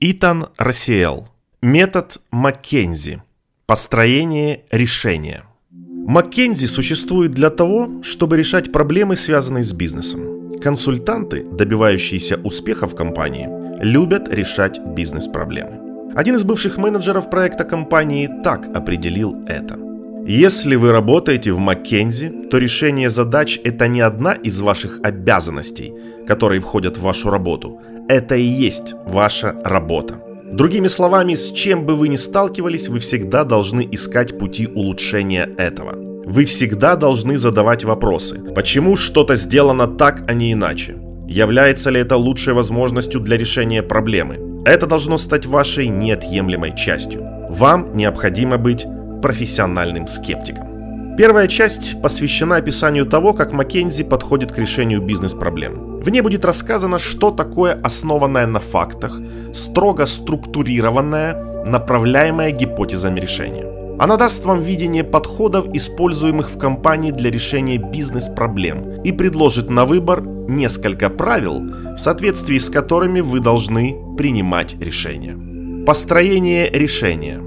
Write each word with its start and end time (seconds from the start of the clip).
Итан 0.00 0.46
Рассиэл. 0.56 1.26
Метод 1.60 2.18
Маккензи. 2.30 3.20
Построение 3.66 4.62
решения. 4.70 5.42
Маккензи 5.72 6.66
существует 6.66 7.32
для 7.32 7.50
того, 7.50 8.00
чтобы 8.04 8.36
решать 8.36 8.70
проблемы, 8.70 9.16
связанные 9.16 9.64
с 9.64 9.72
бизнесом. 9.72 10.60
Консультанты, 10.60 11.42
добивающиеся 11.42 12.36
успеха 12.44 12.86
в 12.86 12.94
компании, 12.94 13.48
любят 13.82 14.28
решать 14.28 14.78
бизнес-проблемы. 14.78 16.12
Один 16.14 16.36
из 16.36 16.44
бывших 16.44 16.76
менеджеров 16.76 17.28
проекта 17.28 17.64
компании 17.64 18.30
так 18.44 18.68
определил 18.76 19.34
это. 19.48 19.80
Если 20.24 20.76
вы 20.76 20.92
работаете 20.92 21.50
в 21.50 21.58
Маккензи, 21.58 22.46
то 22.50 22.58
решение 22.58 23.10
задач– 23.10 23.58
это 23.64 23.88
не 23.88 24.00
одна 24.00 24.34
из 24.34 24.60
ваших 24.60 25.00
обязанностей, 25.02 25.92
которые 26.24 26.60
входят 26.60 26.96
в 26.96 27.02
вашу 27.02 27.30
работу. 27.30 27.80
Это 28.08 28.36
и 28.36 28.42
есть 28.42 28.94
ваша 29.06 29.54
работа. 29.64 30.14
Другими 30.50 30.86
словами, 30.86 31.34
с 31.34 31.52
чем 31.52 31.84
бы 31.84 31.94
вы 31.94 32.08
ни 32.08 32.16
сталкивались, 32.16 32.88
вы 32.88 33.00
всегда 33.00 33.44
должны 33.44 33.86
искать 33.92 34.38
пути 34.38 34.66
улучшения 34.66 35.46
этого. 35.58 35.92
Вы 36.24 36.46
всегда 36.46 36.96
должны 36.96 37.36
задавать 37.36 37.84
вопросы. 37.84 38.40
Почему 38.54 38.96
что-то 38.96 39.36
сделано 39.36 39.86
так, 39.86 40.24
а 40.26 40.32
не 40.32 40.54
иначе? 40.54 40.96
Является 41.26 41.90
ли 41.90 42.00
это 42.00 42.16
лучшей 42.16 42.54
возможностью 42.54 43.20
для 43.20 43.36
решения 43.36 43.82
проблемы? 43.82 44.62
Это 44.64 44.86
должно 44.86 45.18
стать 45.18 45.44
вашей 45.44 45.88
неотъемлемой 45.88 46.74
частью. 46.74 47.20
Вам 47.50 47.94
необходимо 47.94 48.56
быть 48.56 48.86
профессиональным 49.20 50.08
скептиком. 50.08 51.14
Первая 51.18 51.46
часть 51.46 52.00
посвящена 52.00 52.56
описанию 52.56 53.04
того, 53.04 53.34
как 53.34 53.52
Маккензи 53.52 54.04
подходит 54.04 54.52
к 54.52 54.58
решению 54.58 55.02
бизнес-проблем. 55.02 55.87
Ней 56.10 56.20
будет 56.20 56.44
рассказано, 56.44 56.98
что 56.98 57.30
такое 57.30 57.80
основанная 57.82 58.46
на 58.46 58.60
фактах, 58.60 59.20
строго 59.52 60.06
структурированная, 60.06 61.64
направляемая 61.64 62.50
гипотезами 62.50 63.20
решения. 63.20 63.66
Она 63.98 64.16
даст 64.16 64.44
вам 64.44 64.60
видение 64.60 65.02
подходов, 65.02 65.66
используемых 65.74 66.50
в 66.50 66.58
компании 66.58 67.10
для 67.10 67.30
решения 67.30 67.78
бизнес-проблем, 67.78 69.02
и 69.02 69.10
предложит 69.10 69.70
на 69.70 69.84
выбор 69.84 70.22
несколько 70.22 71.10
правил, 71.10 71.60
в 71.60 71.98
соответствии 71.98 72.58
с 72.58 72.70
которыми 72.70 73.20
вы 73.20 73.40
должны 73.40 73.96
принимать 74.16 74.76
решения. 74.80 75.36
Построение 75.84 76.70
решения. 76.70 77.40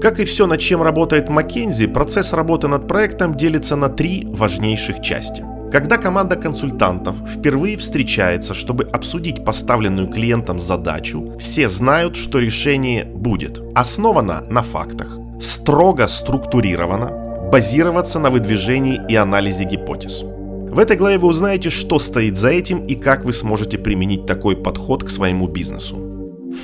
Как 0.00 0.18
и 0.18 0.24
все, 0.24 0.46
над 0.46 0.60
чем 0.60 0.82
работает 0.82 1.28
Маккензи, 1.28 1.88
процесс 1.88 2.32
работы 2.32 2.68
над 2.68 2.88
проектом 2.88 3.34
делится 3.34 3.76
на 3.76 3.88
три 3.88 4.24
важнейших 4.26 5.02
части. 5.02 5.44
Когда 5.70 5.98
команда 5.98 6.36
консультантов 6.36 7.16
впервые 7.28 7.76
встречается, 7.76 8.54
чтобы 8.54 8.84
обсудить 8.84 9.44
поставленную 9.44 10.08
клиентом 10.08 10.58
задачу, 10.58 11.36
все 11.38 11.68
знают, 11.68 12.16
что 12.16 12.38
решение 12.38 13.04
будет 13.04 13.60
основано 13.74 14.40
на 14.48 14.62
фактах 14.62 15.18
строго 15.40 16.06
структурировано, 16.06 17.50
базироваться 17.52 18.18
на 18.18 18.30
выдвижении 18.30 19.00
и 19.08 19.14
анализе 19.14 19.64
гипотез. 19.64 20.22
В 20.22 20.78
этой 20.78 20.96
главе 20.96 21.18
вы 21.18 21.28
узнаете, 21.28 21.70
что 21.70 21.98
стоит 21.98 22.36
за 22.36 22.48
этим 22.48 22.86
и 22.86 22.94
как 22.94 23.24
вы 23.24 23.32
сможете 23.32 23.78
применить 23.78 24.26
такой 24.26 24.56
подход 24.56 25.04
к 25.04 25.10
своему 25.10 25.48
бизнесу. 25.48 25.96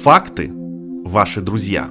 Факты– 0.03 0.51
ваши 1.05 1.41
друзья. 1.41 1.91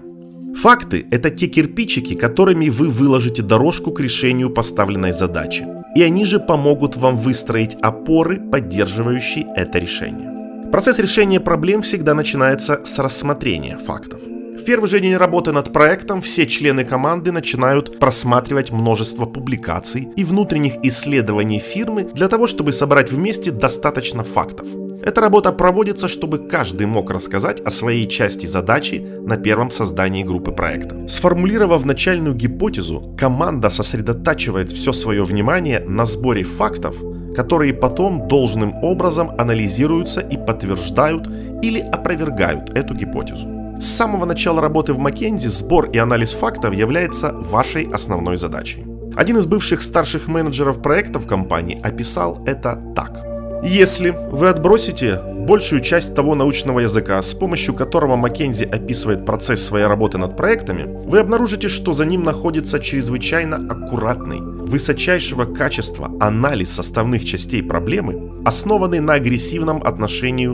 Факты– 0.56 1.06
это 1.12 1.30
те 1.30 1.48
кирпичики, 1.48 2.16
которыми 2.16 2.70
вы 2.70 2.90
выложите 2.90 3.42
дорожку 3.42 3.92
к 3.92 4.00
решению 4.00 4.50
поставленной 4.50 5.12
задачи. 5.12 5.66
И 5.96 6.02
они 6.02 6.26
же 6.26 6.40
помогут 6.40 6.96
вам 6.96 7.18
выстроить 7.18 7.76
опоры, 7.82 8.40
поддерживающие 8.40 9.46
это 9.56 9.80
решение. 9.80 10.70
Процесс 10.72 10.98
решения 10.98 11.40
проблем 11.40 11.84
всегда 11.84 12.16
начинается 12.16 12.82
с 12.84 12.98
рассмотрения 12.98 13.78
фактов. 13.78 14.22
В 14.56 14.66
первый 14.66 14.88
же 14.88 15.00
день 15.00 15.16
работы 15.16 15.52
над 15.52 15.74
проектом 15.74 16.22
все 16.22 16.46
члены 16.46 16.86
команды 16.86 17.32
начинают 17.32 18.00
просматривать 18.00 18.72
множество 18.72 19.26
публикаций 19.26 20.08
и 20.16 20.24
внутренних 20.24 20.76
исследований 20.84 21.60
фирмы 21.60 22.04
для 22.14 22.28
того, 22.28 22.48
чтобы 22.48 22.72
собрать 22.72 23.12
вместе 23.12 23.52
достаточно 23.52 24.24
фактов. 24.24 24.68
Эта 25.04 25.20
работа 25.20 25.52
проводится, 25.52 26.08
чтобы 26.08 26.48
каждый 26.48 26.86
мог 26.86 27.10
рассказать 27.10 27.60
о 27.62 27.72
своей 27.72 28.08
части 28.08 28.46
задачи 28.46 29.06
на 29.26 29.36
первом 29.36 29.70
создании 29.70 30.24
группы 30.24 30.52
проекта. 30.52 31.10
Сформулировав 31.10 31.84
начальную 31.84 32.36
гипотезу, 32.36 33.14
команда 33.20 33.70
сосредотачивает 33.70 34.72
все 34.72 34.94
свое 34.94 35.26
внимание 35.26 35.82
на 35.82 36.06
сборе 36.06 36.44
фактов, 36.44 36.96
которые 37.36 37.74
потом 37.74 38.30
должным 38.30 38.76
образом 38.84 39.32
анализируются 39.38 40.22
и 40.22 40.38
подтверждают 40.38 41.28
или 41.62 41.80
опровергают 41.80 42.70
эту 42.78 42.94
гипотезу. 42.94 43.53
С 43.84 43.98
самого 43.98 44.24
начала 44.24 44.62
работы 44.62 44.94
в 44.94 44.98
Маккензи 44.98 45.48
сбор 45.48 45.90
и 45.90 45.98
анализ 45.98 46.32
фактов 46.32 46.74
является 46.74 47.34
вашей 47.34 47.84
основной 47.92 48.38
задачей. 48.38 48.86
Один 49.14 49.38
из 49.40 49.46
бывших 49.46 49.82
старших 49.82 50.30
менеджеров 50.30 50.82
проектов 50.82 51.28
компании 51.28 51.82
описал 51.84 52.42
это 52.46 52.82
так. 52.96 53.26
Если 53.62 54.12
вы 54.32 54.48
отбросите 54.48 55.20
большую 55.22 55.82
часть 55.82 56.16
того 56.16 56.34
научного 56.34 56.80
языка, 56.80 57.22
с 57.22 57.34
помощью 57.34 57.74
которого 57.74 58.16
Маккензи 58.16 58.64
описывает 58.64 59.26
процесс 59.26 59.62
своей 59.62 59.86
работы 59.86 60.18
над 60.18 60.38
проектами, 60.38 60.88
вы 61.06 61.20
обнаружите, 61.20 61.68
что 61.68 61.92
за 61.92 62.06
ним 62.06 62.24
находится 62.24 62.80
чрезвычайно 62.80 63.58
аккуратный, 63.70 64.40
высочайшего 64.40 65.44
качества 65.44 66.10
анализ 66.22 66.72
составных 66.72 67.26
частей 67.26 67.62
проблемы, 67.62 68.32
основанный 68.46 69.02
на 69.02 69.16
агрессивном 69.16 69.84
отношении 69.84 70.48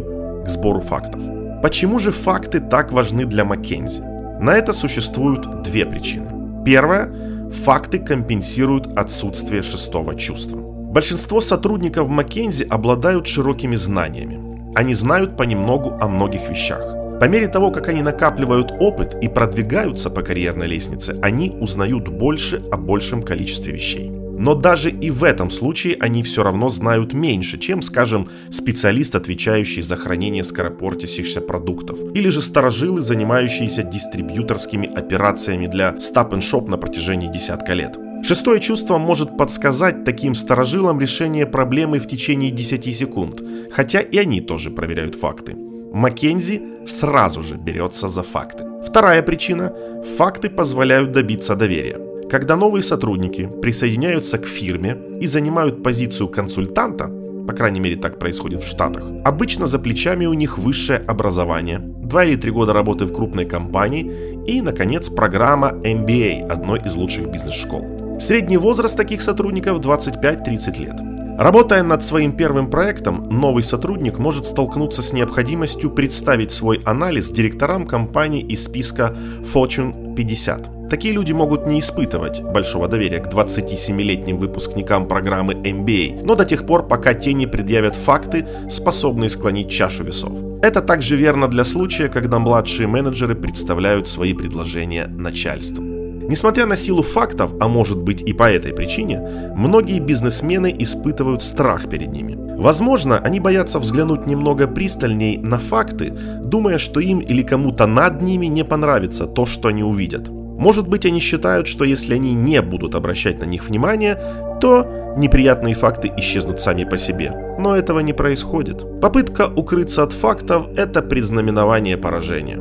к 0.43 0.49
сбору 0.49 0.81
фактов. 0.81 1.38
Почему 1.61 1.99
же 1.99 2.11
факты 2.11 2.61
так 2.61 2.93
важны 2.93 3.25
для 3.25 3.43
Маккензи? 3.43 4.01
На 4.39 4.55
это 4.55 4.71
существуют 4.71 5.61
две 5.61 5.85
причины. 5.85 6.63
Первая– 6.63 7.11
факты 7.51 7.99
компенсируют 7.99 8.87
отсутствие 8.97 9.61
шестого 9.61 10.15
чувства. 10.15 10.57
Большинство 10.57 11.41
сотрудников 11.41 12.07
Маккензи 12.07 12.63
обладают 12.63 13.27
широкими 13.27 13.75
знаниями. 13.75 14.39
Они 14.73 14.93
знают 14.93 15.35
понемногу 15.35 15.97
о 15.99 16.07
многих 16.07 16.49
вещах. 16.49 16.81
По 17.19 17.25
мере 17.25 17.49
того, 17.49 17.71
как 17.71 17.89
они 17.89 18.01
накапливают 18.01 18.71
опыт 18.79 19.17
и 19.21 19.27
продвигаются 19.27 20.09
по 20.09 20.21
карьерной 20.21 20.67
лестнице, 20.67 21.19
они 21.21 21.49
узнают 21.59 22.07
больше 22.07 22.63
о 22.71 22.77
большем 22.77 23.21
количестве 23.21 23.73
вещей. 23.73 24.18
Но 24.39 24.55
даже 24.55 24.89
и 24.89 25.11
в 25.11 25.25
этом 25.25 25.49
случае 25.49 25.97
они 25.99 26.23
все 26.23 26.43
равно 26.43 26.69
знают 26.69 27.11
меньше, 27.11 27.57
чем, 27.57 27.81
скажем, 27.81 28.29
специалист, 28.49 29.13
отвечающий 29.13 29.81
за 29.81 29.97
хранение 29.97 30.45
скоропортящихся 30.45 31.41
продуктов, 31.41 31.99
или 32.15 32.29
же 32.29 32.41
старожилы, 32.41 33.01
занимающиеся 33.01 33.83
дистрибьюторскими 33.83 34.87
операциями 34.87 35.67
для 35.67 35.89
Shop 35.89 36.69
на 36.69 36.77
протяжении 36.77 37.27
десятка 37.27 37.73
лет. 37.73 37.97
Шестое 38.23 38.61
чувство 38.61 38.97
может 38.97 39.37
подсказать 39.37 40.05
таким 40.05 40.35
старожилам 40.35 41.01
решение 41.01 41.45
проблемы 41.45 41.99
в 41.99 42.07
течение 42.07 42.49
10 42.49 42.95
секунд, 42.95 43.41
хотя 43.71 43.99
и 43.99 44.17
они 44.17 44.39
тоже 44.39 44.71
проверяют 44.71 45.15
факты. 45.15 45.55
Маккензи 45.91 46.61
сразу 46.87 47.43
же 47.43 47.55
берется 47.55 48.07
за 48.07 48.23
факты. 48.23 48.63
Вторая 48.87 49.21
причина– 49.21 49.73
факты 50.17 50.49
позволяют 50.49 51.11
добиться 51.11 51.57
доверия. 51.57 52.08
Когда 52.29 52.55
новые 52.55 52.83
сотрудники 52.83 53.49
присоединяются 53.59 54.37
к 54.37 54.45
фирме 54.45 54.95
и 55.19 55.25
занимают 55.25 55.81
позицию 55.81 56.27
консультанта, 56.27 57.07
по 57.47 57.53
крайней 57.53 57.79
мере 57.79 57.95
так 57.95 58.19
происходит 58.19 58.61
в 58.61 58.67
Штатах, 58.67 59.03
обычно 59.25 59.65
за 59.65 59.79
плечами 59.79 60.27
у 60.27 60.33
них 60.33 60.59
высшее 60.59 60.99
образование, 60.99 61.79
2 61.79 62.23
или 62.25 62.35
3 62.35 62.51
года 62.51 62.73
работы 62.73 63.05
в 63.05 63.13
крупной 63.13 63.45
компании 63.45 64.43
и, 64.45 64.61
наконец, 64.61 65.09
программа 65.09 65.69
MBA, 65.69 66.47
одной 66.47 66.79
из 66.81 66.95
лучших 66.95 67.31
бизнес-школ. 67.31 68.19
Средний 68.19 68.57
возраст 68.57 68.95
таких 68.95 69.23
сотрудников 69.23 69.79
25-30 69.79 70.79
лет. 70.79 70.99
Работая 71.39 71.81
над 71.81 72.03
своим 72.03 72.33
первым 72.33 72.69
проектом, 72.69 73.27
новый 73.29 73.63
сотрудник 73.63 74.19
может 74.19 74.45
столкнуться 74.45 75.01
с 75.01 75.13
необходимостью 75.13 75.89
представить 75.89 76.51
свой 76.51 76.81
анализ 76.85 77.31
директорам 77.31 77.87
компании 77.87 78.43
из 78.43 78.65
списка 78.65 79.17
Fortune 79.51 80.13
50. 80.15 80.78
Такие 80.89 81.13
люди 81.13 81.31
могут 81.33 81.67
не 81.67 81.79
испытывать 81.79 82.41
большого 82.41 82.87
доверия 82.87 83.19
к 83.19 83.27
27-летним 83.27 84.37
выпускникам 84.37 85.05
программы 85.05 85.53
MBA, 85.53 86.23
но 86.23 86.33
до 86.33 86.45
тех 86.45 86.65
пор, 86.65 86.87
пока 86.87 87.13
те 87.13 87.33
не 87.33 87.45
предъявят 87.45 87.95
факты, 87.95 88.47
способные 88.71 89.29
склонить 89.29 89.69
чашу 89.69 90.03
весов. 90.03 90.31
Это 90.63 90.81
также 90.81 91.15
верно 91.15 91.47
для 91.47 91.63
случая, 91.63 92.07
когда 92.07 92.39
младшие 92.39 92.87
менеджеры 92.87 93.35
представляют 93.35 94.07
свои 94.07 94.33
предложения 94.33 95.05
начальству. 95.05 95.83
Несмотря 95.83 96.65
на 96.65 96.75
силу 96.75 97.03
фактов, 97.03 97.51
а 97.59 97.67
может 97.67 98.01
быть 98.01 98.21
и 98.21 98.33
по 98.33 98.49
этой 98.51 98.73
причине, 98.73 99.53
многие 99.55 99.99
бизнесмены 99.99 100.75
испытывают 100.79 101.43
страх 101.43 101.89
перед 101.89 102.11
ними. 102.11 102.37
Возможно, 102.57 103.19
они 103.19 103.39
боятся 103.39 103.79
взглянуть 103.79 104.27
немного 104.27 104.67
пристальней 104.67 105.37
на 105.37 105.59
факты, 105.59 106.13
думая, 106.43 106.77
что 106.77 106.99
им 106.99 107.19
или 107.19 107.41
кому-то 107.41 107.87
над 107.87 108.21
ними 108.21 108.47
не 108.47 108.63
понравится 108.63 109.25
то, 109.27 109.45
что 109.45 109.69
они 109.69 109.83
увидят. 109.83 110.38
Может 110.59 110.89
быть, 110.89 111.05
они 111.05 111.21
считают, 111.21 111.67
что 111.67 111.85
если 111.85 112.15
они 112.15 112.33
не 112.33 112.61
будут 112.61 112.93
обращать 112.93 113.39
на 113.39 113.45
них 113.45 113.63
внимание, 113.69 114.15
то 114.59 114.85
неприятные 115.15 115.73
факты 115.73 116.11
исчезнут 116.17 116.59
сами 116.59 116.83
по 116.83 116.97
себе. 116.97 117.55
Но 117.57 117.77
этого 117.77 118.01
не 118.01 118.11
происходит. 118.11 118.85
Попытка 118.99 119.47
укрыться 119.47 120.03
от 120.03 120.11
фактов– 120.11 120.67
это 120.75 121.01
предзнаменование 121.01 121.97
поражения. 121.97 122.59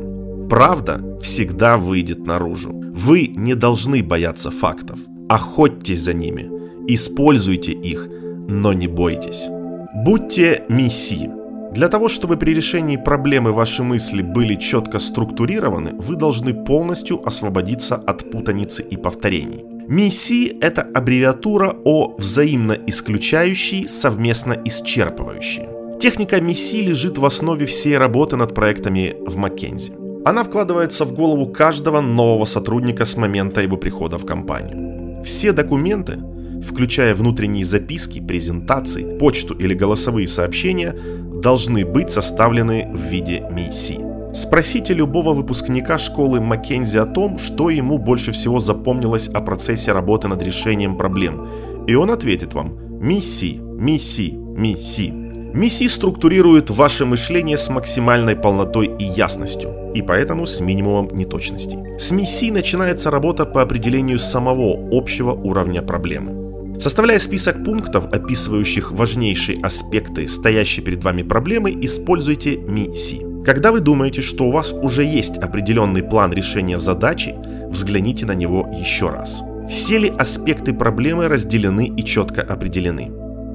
Правда 0.49 1.19
всегда 1.21 1.77
выйдет 1.77 2.25
наружу. 2.25 2.71
Вы 2.71 3.27
не 3.35 3.53
должны 3.53 4.01
бояться 4.01 4.49
фактов. 4.49 4.99
Охотьтесь 5.27 6.01
за 6.01 6.13
ними. 6.13 6.49
Используйте 6.87 7.73
их, 7.73 8.07
но 8.47 8.71
не 8.71 8.87
бойтесь. 8.87 9.45
Будьте 9.93 10.63
месси. 10.69 11.29
Для 11.71 11.87
того, 11.87 12.09
чтобы 12.09 12.37
при 12.37 12.53
решении 12.53 12.97
проблемы 12.97 13.51
ваши 13.51 13.83
мысли 13.83 14.23
были 14.23 14.55
четко 14.55 14.99
структурированы, 14.99 15.93
вы 15.99 16.15
должны 16.15 16.53
полностью 16.53 17.21
освободиться 17.27 17.95
от 17.95 18.31
путаницы 18.31 18.81
и 18.81 18.97
повторений. 18.97 19.63
Миссии– 19.87 20.57
это 20.61 20.81
аббревиатура 20.81 21.75
о 21.85 22.15
взаимно 22.17 22.77
исключающей, 22.87 23.87
совместно 23.87 24.53
исчерпывающей. 24.53 25.99
Техника 25.99 26.41
миссии 26.41 26.81
лежит 26.81 27.17
в 27.17 27.25
основе 27.25 27.65
всей 27.65 27.97
работы 27.97 28.35
над 28.35 28.55
проектами 28.55 29.15
в 29.25 29.37
Маккензи. 29.37 29.91
Она 30.25 30.43
вкладывается 30.43 31.05
в 31.05 31.13
голову 31.13 31.47
каждого 31.47 32.01
нового 32.01 32.45
сотрудника 32.45 33.05
с 33.05 33.17
момента 33.17 33.61
его 33.61 33.77
прихода 33.77 34.17
в 34.17 34.25
компанию. 34.25 35.23
Все 35.23 35.51
документы, 35.51 36.19
включая 36.63 37.15
внутренние 37.15 37.65
записки, 37.65 38.19
презентации, 38.19 39.17
почту 39.17 39.53
или 39.55 39.73
голосовые 39.73 40.27
сообщения, 40.27 40.95
должны 41.41 41.85
быть 41.85 42.11
составлены 42.11 42.89
в 42.93 42.99
виде 42.99 43.43
миссии. 43.51 43.99
Спросите 44.33 44.93
любого 44.93 45.33
выпускника 45.33 45.97
школы 45.97 46.39
Маккензи 46.39 46.97
о 46.97 47.05
том, 47.05 47.39
что 47.39 47.69
ему 47.69 47.97
больше 47.97 48.31
всего 48.31 48.59
запомнилось 48.59 49.27
о 49.27 49.41
процессе 49.41 49.91
работы 49.91 50.27
над 50.27 50.43
решением 50.43 50.97
проблем, 50.97 51.47
и 51.87 51.95
он 51.95 52.11
ответит 52.11 52.53
вам 52.53 52.77
«миссии, 53.01 53.59
миссии, 53.59 54.31
миссии». 54.31 55.29
Миссии 55.51 55.87
структурируют 55.87 56.69
ваше 56.69 57.05
мышление 57.05 57.57
с 57.57 57.69
максимальной 57.69 58.35
полнотой 58.35 58.85
и 58.99 59.03
ясностью, 59.03 59.91
и 59.95 60.03
поэтому 60.03 60.45
с 60.45 60.59
минимумом 60.59 61.09
неточностей. 61.11 61.97
С 61.97 62.11
миссии 62.11 62.51
начинается 62.51 63.09
работа 63.09 63.45
по 63.45 63.63
определению 63.63 64.19
самого 64.19 64.77
общего 64.91 65.31
уровня 65.31 65.81
проблемы. 65.81 66.48
Составляя 66.79 67.19
список 67.19 67.61
пунктов, 67.65 68.05
описывающих 68.13 68.93
важнейшие 68.93 69.59
аспекты 69.61 70.29
стоящей 70.29 70.81
перед 70.81 71.03
вами 71.03 71.23
проблемы, 71.23 71.77
используйте 71.81 72.55
миссии. 72.55 73.25
Когда 73.45 73.73
вы 73.73 73.81
думаете, 73.81 74.21
что 74.21 74.45
у 74.45 74.51
вас 74.51 74.71
уже 74.71 75.03
есть 75.03 75.37
определенный 75.37 76.03
план 76.03 76.31
решения 76.31 76.79
задачи, 76.79 77.35
взгляните 77.69 78.25
на 78.25 78.33
него 78.33 78.69
еще 78.71 79.09
раз. 79.09 79.41
Все 79.69 79.97
ли 79.97 80.09
аспекты 80.17 80.73
проблемы 80.73 81.27
разделены 81.27 81.85
и 81.85 82.03
четко 82.05 82.41
определены? 82.41 83.11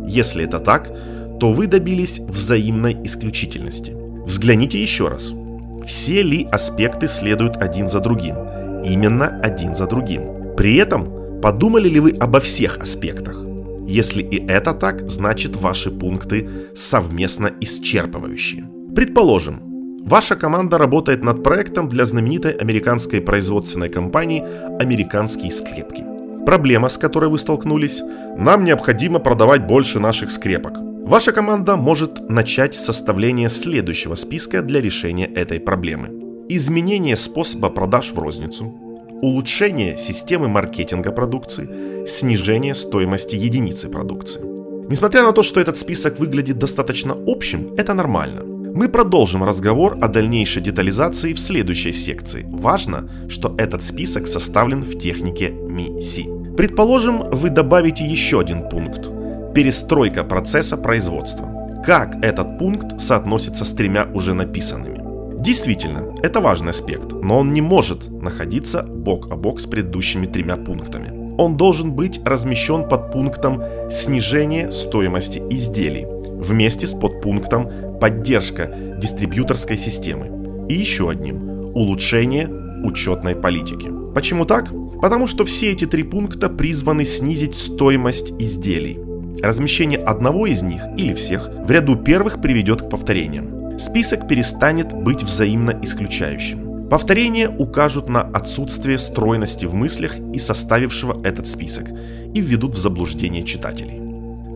Если 0.07 0.45
это 0.45 0.59
так, 0.59 0.93
то 1.41 1.51
вы 1.51 1.67
добились 1.67 2.19
взаимной 2.19 2.99
исключительности. 3.05 3.97
Взгляните 4.27 4.83
еще 4.83 5.09
раз. 5.09 5.33
Все 5.87 6.23
ли 6.23 6.47
аспекты 6.53 7.09
следуют 7.09 7.57
один 7.57 7.89
за 7.89 8.01
другим? 8.01 8.37
Именно 8.85 9.41
один 9.41 9.75
за 9.75 9.87
другим. 9.87 10.55
При 10.59 10.77
этом, 10.77 11.24
подумали 11.45 11.91
ли 11.91 12.01
вы 12.01 12.13
обо 12.13 12.41
всех 12.41 12.79
аспектах? 12.79 13.37
Если 13.87 14.23
и 14.23 14.47
это 14.49 14.73
так, 14.73 15.11
значит 15.11 15.57
ваши 15.57 15.91
пункты 15.91 16.49
совместно 16.75 17.51
исчерпывающие. 17.61 18.65
Предположим, 18.95 19.61
Ваша 20.07 20.37
команда 20.37 20.79
работает 20.79 21.25
над 21.25 21.43
проектом 21.43 21.89
для 21.89 22.05
знаменитой 22.05 22.53
американской 22.53 23.21
производственной 23.21 23.89
компании 23.89 24.43
«Американские 24.81 25.51
скрепки». 25.51 26.05
Проблема, 26.47 26.89
с 26.89 26.99
которой 26.99 27.31
вы 27.31 27.39
столкнулись– 27.39 28.03
нам 28.39 28.65
необходимо 28.65 29.19
продавать 29.19 29.67
больше 29.67 30.01
наших 30.01 30.31
скрепок. 30.31 30.73
Ваша 30.79 31.33
команда 31.33 31.77
может 31.77 32.31
начать 32.31 32.75
составление 32.75 33.49
следующего 33.49 34.15
списка 34.15 34.63
для 34.63 34.81
решения 34.81 35.27
этой 35.27 35.61
проблемы. 35.61 36.09
Изменение 36.51 37.17
способа 37.17 37.71
продаж 37.71 38.13
в 38.13 38.19
розницу, 38.19 38.84
улучшение 39.25 39.97
системы 39.97 40.49
маркетинга 40.49 41.11
продукции, 41.13 42.07
снижение 42.07 42.75
стоимости 42.75 43.37
единицы 43.37 43.89
продукции. 43.89 44.41
Несмотря 44.89 45.23
на 45.23 45.33
то, 45.33 45.43
что 45.43 45.61
этот 45.61 45.77
список 45.77 46.19
выглядит 46.19 46.59
достаточно 46.59 47.17
общим, 47.27 47.75
это 47.79 47.95
нормально. 47.95 48.43
Мы 48.45 48.89
продолжим 48.89 49.45
разговор 49.45 49.97
о 50.03 50.09
дальнейшей 50.09 50.61
детализации 50.61 51.33
в 51.33 51.41
следующей 51.41 51.93
секции. 51.93 52.45
Важно, 52.51 53.09
что 53.29 53.55
этот 53.57 53.83
список 53.83 54.27
составлен 54.27 54.83
в 54.83 54.99
технике 54.99 55.51
МИСИ. 55.51 56.27
Предположим, 56.57 57.31
вы 57.31 57.51
добавите 57.51 58.05
еще 58.05 58.41
один 58.41 58.69
пункт– 58.69 59.11
перестройка 59.55 60.25
процесса 60.25 60.77
производства. 60.77 61.83
Как 61.87 62.25
этот 62.25 62.59
пункт 62.59 63.01
соотносится 63.01 63.65
с 63.65 63.73
тремя 63.73 64.07
уже 64.13 64.35
написанными? 64.35 65.04
Действительно, 65.45 66.15
это 66.23 66.41
важный 66.41 66.71
аспект, 66.71 67.13
но 67.13 67.41
он 67.41 67.53
не 67.53 67.61
может 67.61 68.11
находиться 68.11 68.83
бок 68.83 69.31
о 69.31 69.37
бок 69.37 69.61
с 69.61 69.67
предыдущими 69.67 70.25
тремя 70.25 70.57
пунктами. 70.57 71.37
Он 71.37 71.59
должен 71.59 71.93
быть 71.93 72.19
размещен 72.25 72.89
под 72.89 73.13
пунктом 73.13 73.63
снижение 73.91 74.73
стоимости 74.73 75.43
изделий 75.51 76.07
вместе 76.09 76.87
с 76.87 76.95
подпунктом 76.95 77.69
поддержка 78.01 78.97
дистрибьюторской 78.99 79.77
системы. 79.77 80.67
И 80.71 80.75
еще 80.75 81.11
одним– 81.11 81.73
улучшение 81.75 82.49
учетной 82.83 83.37
политики. 83.37 83.91
Почему 84.15 84.47
так? 84.47 84.71
Потому 85.03 85.27
что 85.27 85.45
все 85.45 85.73
эти 85.73 85.85
три 85.85 86.05
пункта 86.05 86.49
призваны 86.49 87.05
снизить 87.05 87.55
стоимость 87.55 88.33
изделий. 88.39 88.99
Размещение 89.43 89.99
одного 89.99 90.47
из 90.47 90.63
них 90.63 90.81
или 90.97 91.13
всех 91.13 91.51
в 91.51 91.71
ряду 91.71 91.97
первых 91.97 92.41
приведет 92.41 92.81
к 92.81 92.89
повторениям. 92.89 93.64
Список 93.79 94.29
перестанет 94.29 94.93
быть 94.93 95.23
взаимно 95.23 95.79
исключающим. 95.83 96.89
Повторения 96.89 97.49
укажут 97.49 98.09
на 98.09 98.21
отсутствие 98.21 98.99
стройности 98.99 99.67
в 99.67 99.75
мыслях 99.75 100.17
и 100.33 100.39
составившего 100.39 101.21
этот 101.27 101.47
список 101.47 101.89
и 101.89 102.41
введут 102.41 102.75
в 102.75 102.79
заблуждение 102.79 103.43
читателей. 103.45 104.01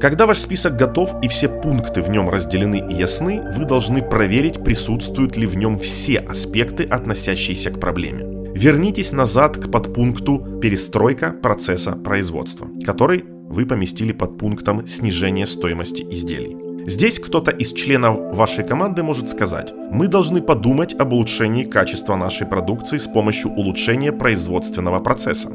Когда 0.01 0.27
ваш 0.27 0.39
список 0.39 0.77
готов 0.77 1.17
и 1.23 1.29
все 1.29 1.49
пункты 1.49 2.03
в 2.03 2.09
нем 2.09 2.29
разделены 2.29 2.85
и 2.89 2.95
ясны, 2.95 3.43
вы 3.57 3.65
должны 3.65 4.03
проверить, 4.03 4.63
присутствуют 4.63 5.37
ли 5.37 5.47
в 5.47 5.57
нем 5.57 5.79
все 5.81 6.19
аспекты, 6.19 6.85
относящиеся 6.85 7.71
к 7.71 7.81
проблеме. 7.81 8.53
Вернитесь 8.55 9.11
назад 9.11 9.57
к 9.57 9.71
подпункту 9.71 10.61
«Перестройка 10.61 11.33
процесса 11.33 11.93
производства», 11.93 12.69
который 12.85 13.25
вы 13.27 13.67
поместили 13.67 14.13
под 14.13 14.39
пунктом 14.39 14.87
«Снижение 14.87 15.47
стоимости 15.47 16.07
изделий». 16.09 16.68
Здесь 16.89 17.21
кто-то 17.21 17.51
из 17.51 17.75
членов 17.75 18.35
вашей 18.35 18.65
команды 18.65 19.03
может 19.03 19.29
сказать, 19.29 19.75
мы 19.91 20.09
должны 20.09 20.41
подумать 20.41 20.95
об 20.99 21.13
улучшении 21.13 21.65
качества 21.65 22.17
нашей 22.17 22.47
продукции 22.47 22.97
с 22.97 23.07
помощью 23.07 23.51
улучшения 23.51 24.11
производственного 24.11 24.99
процесса. 24.99 25.51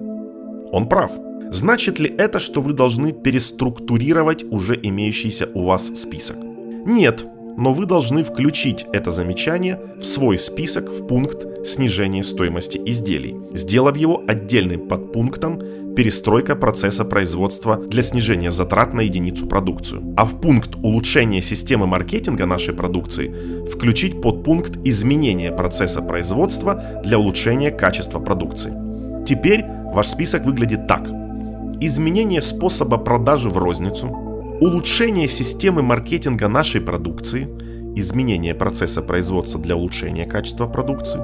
Он 0.72 0.88
прав. 0.88 1.12
Значит 1.50 1.98
ли 1.98 2.08
это, 2.08 2.38
что 2.38 2.62
вы 2.62 2.74
должны 2.74 3.14
переструктурировать 3.14 4.44
уже 4.44 4.80
имеющийся 4.80 5.50
у 5.56 5.64
вас 5.64 5.88
список? 6.00 6.38
Нет, 6.86 7.26
но 7.58 7.74
вы 7.74 7.88
должны 7.88 8.24
включить 8.24 8.86
это 8.94 9.10
замечание 9.10 9.80
в 10.00 10.06
свой 10.06 10.38
список 10.38 10.92
в 10.92 11.08
пункт 11.08 11.66
снижения 11.66 12.22
стоимости 12.22 12.80
изделий, 12.86 13.36
сделав 13.54 13.98
его 13.98 14.24
отдельным 14.28 14.88
подпунктом 14.88 15.60
перестройка 15.96 16.56
процесса 16.56 17.06
производства 17.06 17.78
для 17.78 18.04
снижения 18.04 18.52
затрат 18.52 18.94
на 18.94 19.02
единицу 19.02 19.48
продукцию. 19.48 20.14
А 20.18 20.26
в 20.26 20.40
пункт 20.42 20.76
улучшения 20.76 21.42
системы 21.42 21.88
маркетинга 21.88 22.46
нашей 22.46 22.74
продукции 22.74 23.66
включить 23.70 24.22
подпункт 24.22 24.78
изменения 24.84 25.52
процесса 25.52 26.02
производства 26.02 27.02
для 27.04 27.18
улучшения 27.18 27.72
качества 27.72 28.20
продукции. 28.20 28.74
Теперь 29.26 29.64
ваш 29.94 30.08
список 30.08 30.46
выглядит 30.46 30.88
так– 30.88 31.08
изменение 31.86 32.42
способа 32.42 32.98
продажи 32.98 33.50
в 33.50 33.58
розницу, 33.58 34.08
улучшение 34.08 35.28
системы 35.28 35.82
маркетинга 35.82 36.48
нашей 36.48 36.82
продукции, 36.82 37.48
изменение 37.96 38.56
процесса 38.56 39.02
производства 39.02 39.60
для 39.60 39.76
улучшения 39.76 40.26
качества 40.26 40.68
продукции, 40.68 41.22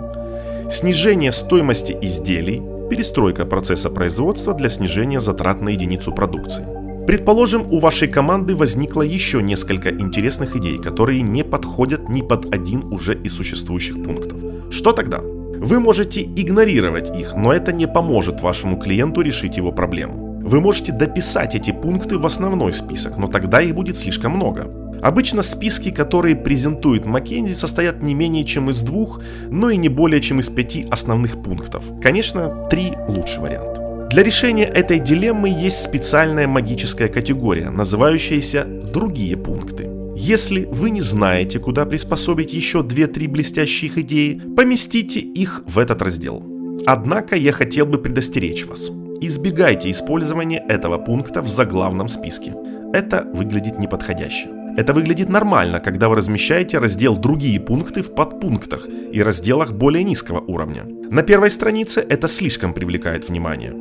снижение 0.69 1.31
стоимости 1.31 1.97
изделий, 2.01 2.61
перестройка 2.89 3.45
процесса 3.45 3.89
производства 3.89 4.53
для 4.53 4.69
снижения 4.69 5.19
затрат 5.19 5.61
на 5.61 5.69
единицу 5.69 6.11
продукции. 6.11 6.65
Предположим, 7.07 7.71
у 7.71 7.79
вашей 7.79 8.07
команды 8.07 8.55
возникло 8.55 9.01
еще 9.01 9.41
несколько 9.41 9.89
интересных 9.89 10.55
идей, 10.55 10.77
которые 10.77 11.21
не 11.21 11.43
подходят 11.43 12.09
ни 12.09 12.21
под 12.21 12.53
один 12.53 12.93
уже 12.93 13.15
из 13.15 13.33
существующих 13.33 14.03
пунктов. 14.03 14.39
Что 14.71 14.91
тогда? 14.91 15.19
Вы 15.19 15.79
можете 15.79 16.21
игнорировать 16.21 17.09
их, 17.09 17.33
но 17.35 17.51
это 17.51 17.73
не 17.73 17.87
поможет 17.87 18.41
вашему 18.41 18.77
клиенту 18.77 19.21
решить 19.21 19.57
его 19.57 19.71
проблему. 19.71 20.39
Вы 20.41 20.61
можете 20.61 20.91
дописать 20.91 21.55
эти 21.55 21.71
пункты 21.71 22.17
в 22.17 22.25
основной 22.25 22.73
список, 22.73 23.17
но 23.17 23.27
тогда 23.27 23.59
их 23.59 23.75
будет 23.75 23.97
слишком 23.97 24.33
много. 24.33 24.67
Обычно 25.01 25.41
списки, 25.41 25.91
которые 25.91 26.35
презентует 26.35 27.05
Маккензи, 27.05 27.53
состоят 27.53 28.01
не 28.03 28.13
менее 28.13 28.45
чем 28.45 28.69
из 28.69 28.81
двух, 28.81 29.21
но 29.49 29.69
и 29.69 29.77
не 29.77 29.89
более 29.89 30.21
чем 30.21 30.39
из 30.39 30.49
пяти 30.49 30.87
основных 30.89 31.41
пунктов. 31.41 31.85
Конечно, 32.01 32.67
три 32.69 32.93
лучший 33.07 33.39
вариант. 33.39 33.79
Для 34.09 34.23
решения 34.23 34.65
этой 34.65 34.99
дилеммы 34.99 35.49
есть 35.49 35.83
специальная 35.83 36.47
магическая 36.47 37.09
категория, 37.09 37.69
называющаяся 37.69 38.65
«другие 38.65 39.37
пункты». 39.37 39.87
Если 40.15 40.65
вы 40.65 40.89
не 40.89 40.99
знаете, 40.99 41.59
куда 41.59 41.85
приспособить 41.85 42.51
еще 42.51 42.79
2-3 42.79 43.27
блестящих 43.29 43.97
идеи, 43.99 44.41
поместите 44.57 45.19
их 45.19 45.63
в 45.65 45.79
этот 45.79 46.01
раздел. 46.01 46.43
Однако 46.85 47.37
я 47.37 47.51
хотел 47.51 47.85
бы 47.85 47.99
предостеречь 47.99 48.65
вас. 48.65 48.89
Избегайте 49.21 49.91
использования 49.91 50.65
этого 50.67 50.97
пункта 50.97 51.41
в 51.41 51.47
заглавном 51.47 52.09
списке. 52.09 52.53
Это 52.91 53.29
выглядит 53.33 53.79
неподходяще. 53.79 54.58
Это 54.77 54.93
выглядит 54.93 55.29
нормально, 55.29 55.79
когда 55.79 56.09
вы 56.09 56.15
размещаете 56.15 56.77
раздел 56.77 57.15
«Другие 57.17 57.59
пункты» 57.59 58.01
в 58.01 58.13
подпунктах 58.13 58.87
и 58.87 59.21
разделах 59.21 59.73
более 59.73 60.03
низкого 60.03 60.39
уровня. 60.39 60.85
На 61.11 61.23
первой 61.23 61.49
странице 61.49 62.05
это 62.07 62.27
слишком 62.27 62.73
привлекает 62.73 63.27
внимание. 63.27 63.73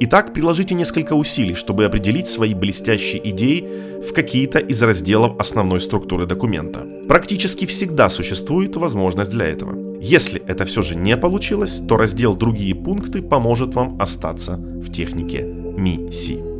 Итак, 0.00 0.32
приложите 0.32 0.74
несколько 0.74 1.12
усилий, 1.12 1.54
чтобы 1.54 1.84
определить 1.84 2.26
свои 2.26 2.54
блестящие 2.54 3.30
идеи 3.30 4.00
в 4.02 4.12
какие-то 4.12 4.58
из 4.58 4.82
разделов 4.82 5.38
основной 5.38 5.80
структуры 5.80 6.26
документа. 6.26 6.86
Практически 7.06 7.66
всегда 7.66 8.08
существует 8.08 8.76
возможность 8.76 9.30
для 9.30 9.46
этого. 9.46 10.00
Если 10.00 10.42
это 10.44 10.64
все 10.64 10.82
же 10.82 10.96
не 10.96 11.16
получилось, 11.16 11.80
то 11.88 11.96
раздел 11.96 12.34
«Другие 12.34 12.74
пункты» 12.74 13.22
поможет 13.22 13.74
вам 13.74 13.96
остаться 14.00 14.56
в 14.56 14.90
технике 14.90 15.42
МИСИ. 15.42 16.51